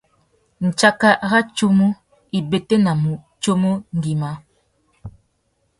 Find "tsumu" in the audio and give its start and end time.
1.55-1.87, 3.41-3.71